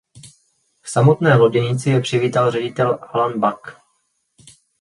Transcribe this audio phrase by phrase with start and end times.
[0.81, 3.77] V samotné loděnici je přivítal ředitel Alain Buck.